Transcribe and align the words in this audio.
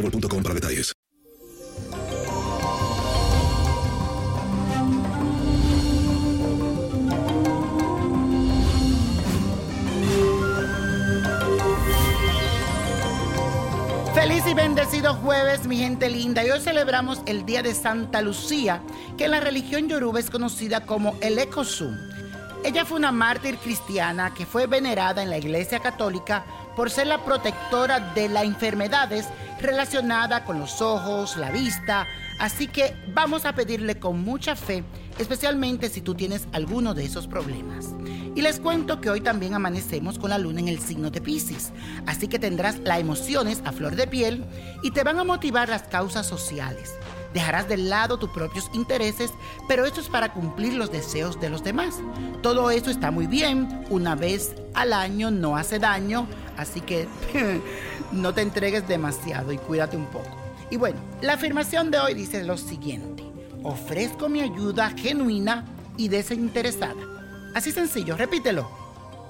para 0.00 0.54
detalles. 0.54 0.92
Feliz 14.14 14.44
y 14.46 14.54
bendecido 14.54 15.14
jueves, 15.14 15.66
mi 15.66 15.78
gente 15.78 16.08
linda. 16.08 16.44
Y 16.44 16.50
hoy 16.50 16.60
celebramos 16.60 17.20
el 17.26 17.46
Día 17.46 17.62
de 17.62 17.74
Santa 17.74 18.22
Lucía, 18.22 18.82
que 19.16 19.26
en 19.26 19.30
la 19.30 19.40
religión 19.40 19.88
yoruba 19.88 20.20
es 20.20 20.30
conocida 20.30 20.84
como 20.84 21.16
el 21.20 21.38
Ekosum. 21.38 21.96
Ella 22.62 22.84
fue 22.84 22.98
una 22.98 23.12
mártir 23.12 23.56
cristiana 23.56 24.34
que 24.34 24.44
fue 24.44 24.66
venerada 24.66 25.22
en 25.22 25.30
la 25.30 25.38
Iglesia 25.38 25.80
Católica 25.80 26.44
por 26.76 26.90
ser 26.90 27.06
la 27.06 27.24
protectora 27.24 28.12
de 28.14 28.28
las 28.28 28.44
enfermedades 28.44 29.26
relacionadas 29.62 30.42
con 30.42 30.58
los 30.58 30.80
ojos, 30.80 31.36
la 31.36 31.50
vista. 31.50 32.06
Así 32.38 32.66
que 32.66 32.94
vamos 33.14 33.44
a 33.44 33.54
pedirle 33.54 33.98
con 33.98 34.20
mucha 34.22 34.56
fe, 34.56 34.84
especialmente 35.18 35.88
si 35.88 36.00
tú 36.00 36.14
tienes 36.14 36.48
alguno 36.52 36.94
de 36.94 37.04
esos 37.04 37.26
problemas. 37.26 37.88
Y 38.34 38.42
les 38.42 38.60
cuento 38.60 39.00
que 39.00 39.10
hoy 39.10 39.20
también 39.20 39.54
amanecemos 39.54 40.18
con 40.18 40.30
la 40.30 40.38
luna 40.38 40.60
en 40.60 40.68
el 40.68 40.80
signo 40.80 41.10
de 41.10 41.20
Pisces, 41.20 41.72
así 42.06 42.28
que 42.28 42.38
tendrás 42.38 42.78
las 42.78 43.00
emociones 43.00 43.60
a 43.64 43.72
flor 43.72 43.96
de 43.96 44.06
piel 44.06 44.44
y 44.82 44.92
te 44.92 45.02
van 45.02 45.18
a 45.18 45.24
motivar 45.24 45.68
las 45.68 45.82
causas 45.82 46.26
sociales. 46.26 46.94
Dejarás 47.34 47.68
de 47.68 47.76
lado 47.76 48.18
tus 48.18 48.30
propios 48.30 48.70
intereses, 48.72 49.30
pero 49.68 49.84
esto 49.84 50.00
es 50.00 50.08
para 50.08 50.32
cumplir 50.32 50.74
los 50.74 50.90
deseos 50.90 51.40
de 51.40 51.50
los 51.50 51.62
demás. 51.62 51.96
Todo 52.42 52.70
eso 52.70 52.90
está 52.90 53.10
muy 53.10 53.26
bien, 53.26 53.84
una 53.90 54.16
vez 54.16 54.54
al 54.74 54.92
año 54.92 55.30
no 55.30 55.56
hace 55.56 55.78
daño, 55.78 56.26
así 56.56 56.80
que 56.80 57.06
no 58.12 58.34
te 58.34 58.42
entregues 58.42 58.86
demasiado 58.86 59.52
y 59.52 59.58
cuídate 59.58 59.96
un 59.96 60.06
poco. 60.06 60.36
Y 60.70 60.76
bueno, 60.76 60.98
la 61.20 61.34
afirmación 61.34 61.90
de 61.90 61.98
hoy 61.98 62.14
dice 62.14 62.44
lo 62.44 62.56
siguiente, 62.56 63.24
ofrezco 63.62 64.28
mi 64.28 64.40
ayuda 64.40 64.90
genuina 64.90 65.64
y 65.96 66.08
desinteresada. 66.08 67.02
Así 67.54 67.72
sencillo, 67.72 68.16
repítelo. 68.16 68.70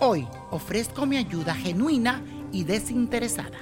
Hoy 0.00 0.26
ofrezco 0.50 1.06
mi 1.06 1.16
ayuda 1.16 1.54
genuina 1.54 2.22
y 2.52 2.64
desinteresada. 2.64 3.58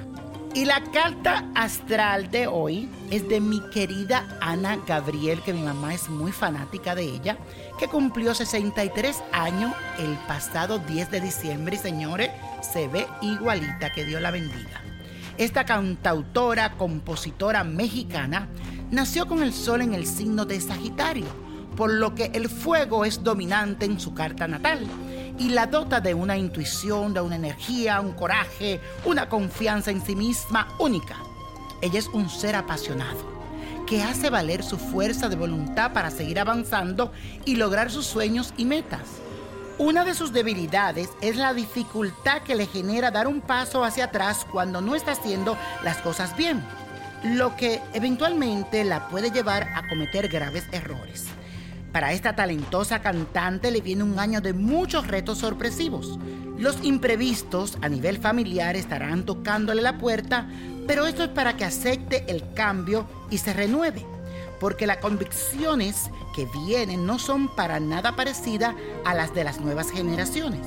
Y 0.54 0.64
la 0.64 0.82
carta 0.92 1.48
astral 1.54 2.30
de 2.30 2.46
hoy 2.46 2.88
es 3.10 3.28
de 3.28 3.38
mi 3.40 3.60
querida 3.70 4.26
Ana 4.40 4.78
Gabriel, 4.86 5.42
que 5.42 5.52
mi 5.52 5.62
mamá 5.62 5.94
es 5.94 6.08
muy 6.08 6.32
fanática 6.32 6.94
de 6.94 7.04
ella, 7.04 7.36
que 7.78 7.86
cumplió 7.86 8.34
63 8.34 9.22
años 9.30 9.72
el 9.98 10.16
pasado 10.26 10.78
10 10.78 11.10
de 11.10 11.20
diciembre 11.20 11.76
y 11.76 11.78
señores, 11.78 12.30
se 12.60 12.88
ve 12.88 13.06
igualita, 13.20 13.92
que 13.92 14.04
Dios 14.04 14.20
la 14.20 14.30
bendiga. 14.30 14.82
Esta 15.38 15.64
cantautora, 15.64 16.72
compositora 16.72 17.62
mexicana, 17.62 18.48
nació 18.90 19.28
con 19.28 19.40
el 19.40 19.52
sol 19.52 19.82
en 19.82 19.94
el 19.94 20.04
signo 20.04 20.44
de 20.44 20.60
Sagitario, 20.60 21.26
por 21.76 21.92
lo 21.92 22.16
que 22.16 22.32
el 22.34 22.48
fuego 22.48 23.04
es 23.04 23.22
dominante 23.22 23.86
en 23.86 24.00
su 24.00 24.14
carta 24.14 24.48
natal 24.48 24.84
y 25.38 25.50
la 25.50 25.68
dota 25.68 26.00
de 26.00 26.12
una 26.12 26.36
intuición, 26.36 27.14
de 27.14 27.20
una 27.20 27.36
energía, 27.36 28.00
un 28.00 28.14
coraje, 28.14 28.80
una 29.04 29.28
confianza 29.28 29.92
en 29.92 30.04
sí 30.04 30.16
misma 30.16 30.74
única. 30.80 31.14
Ella 31.82 32.00
es 32.00 32.08
un 32.08 32.28
ser 32.28 32.56
apasionado 32.56 33.38
que 33.86 34.02
hace 34.02 34.30
valer 34.30 34.64
su 34.64 34.76
fuerza 34.76 35.28
de 35.28 35.36
voluntad 35.36 35.92
para 35.92 36.10
seguir 36.10 36.40
avanzando 36.40 37.12
y 37.44 37.54
lograr 37.54 37.92
sus 37.92 38.06
sueños 38.06 38.52
y 38.56 38.64
metas. 38.64 39.27
Una 39.78 40.04
de 40.04 40.14
sus 40.14 40.32
debilidades 40.32 41.08
es 41.20 41.36
la 41.36 41.54
dificultad 41.54 42.42
que 42.42 42.56
le 42.56 42.66
genera 42.66 43.12
dar 43.12 43.28
un 43.28 43.40
paso 43.40 43.84
hacia 43.84 44.06
atrás 44.06 44.44
cuando 44.50 44.80
no 44.80 44.96
está 44.96 45.12
haciendo 45.12 45.56
las 45.84 45.98
cosas 45.98 46.36
bien, 46.36 46.64
lo 47.22 47.54
que 47.54 47.80
eventualmente 47.92 48.82
la 48.82 49.08
puede 49.08 49.30
llevar 49.30 49.68
a 49.76 49.88
cometer 49.88 50.26
graves 50.26 50.64
errores. 50.72 51.26
Para 51.92 52.12
esta 52.12 52.34
talentosa 52.34 53.02
cantante 53.02 53.70
le 53.70 53.80
viene 53.80 54.02
un 54.02 54.18
año 54.18 54.40
de 54.40 54.52
muchos 54.52 55.06
retos 55.06 55.38
sorpresivos. 55.38 56.18
Los 56.58 56.82
imprevistos 56.82 57.78
a 57.80 57.88
nivel 57.88 58.18
familiar 58.18 58.74
estarán 58.74 59.24
tocándole 59.24 59.80
la 59.80 59.96
puerta, 59.96 60.48
pero 60.88 61.06
esto 61.06 61.22
es 61.22 61.30
para 61.30 61.56
que 61.56 61.64
acepte 61.64 62.24
el 62.26 62.52
cambio 62.52 63.06
y 63.30 63.38
se 63.38 63.52
renueve, 63.52 64.04
porque 64.60 64.86
las 64.86 64.98
convicciones 64.98 66.10
que 66.34 66.46
vienen 66.46 67.06
no 67.06 67.18
son 67.18 67.48
para 67.54 67.80
nada 67.80 68.16
parecidas 68.16 68.74
a 69.04 69.14
las 69.14 69.34
de 69.34 69.44
las 69.44 69.60
nuevas 69.60 69.90
generaciones. 69.90 70.66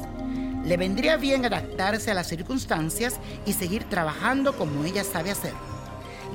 Le 0.63 0.77
vendría 0.77 1.17
bien 1.17 1.45
adaptarse 1.45 2.11
a 2.11 2.13
las 2.13 2.27
circunstancias 2.27 3.19
y 3.45 3.53
seguir 3.53 3.83
trabajando 3.85 4.55
como 4.57 4.85
ella 4.85 5.03
sabe 5.03 5.31
hacerlo 5.31 5.71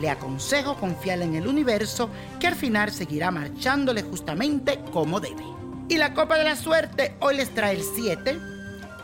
le 0.00 0.10
aconsejo 0.10 0.76
confiar 0.76 1.22
en 1.22 1.34
el 1.34 1.46
universo 1.46 2.10
que 2.38 2.46
al 2.46 2.54
final 2.54 2.92
seguirá 2.92 3.30
marchándole 3.30 4.02
justamente 4.02 4.80
como 4.92 5.20
debe. 5.20 5.44
Y 5.88 5.98
la 5.98 6.14
copa 6.14 6.36
de 6.36 6.44
la 6.44 6.56
suerte 6.56 7.14
hoy 7.20 7.36
les 7.36 7.54
trae 7.54 7.76
el 7.76 7.82
7, 7.82 8.38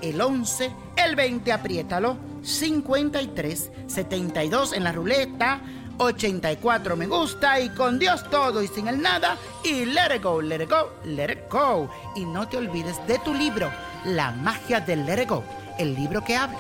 el 0.02 0.20
11, 0.20 0.70
el 0.96 1.16
20, 1.16 1.52
apriétalo, 1.52 2.16
53, 2.42 3.70
72 3.86 4.72
en 4.72 4.84
la 4.84 4.92
ruleta, 4.92 5.60
84 5.98 6.96
me 6.96 7.06
gusta 7.06 7.60
y 7.60 7.68
con 7.70 7.98
Dios 7.98 8.28
todo 8.30 8.62
y 8.62 8.68
sin 8.68 8.88
el 8.88 9.00
nada 9.00 9.36
y 9.64 9.84
let 9.84 10.16
it 10.16 10.22
go, 10.22 10.40
let 10.40 10.62
it 10.62 10.70
go, 10.70 10.90
let 11.04 11.32
it 11.32 11.50
go. 11.50 11.88
Y 12.16 12.24
no 12.24 12.48
te 12.48 12.56
olvides 12.56 12.96
de 13.06 13.18
tu 13.20 13.34
libro, 13.34 13.70
La 14.04 14.32
magia 14.32 14.80
del 14.80 15.06
let 15.06 15.22
it 15.22 15.28
go, 15.28 15.44
el 15.78 15.94
libro 15.94 16.24
que 16.24 16.36
habla. 16.36 16.58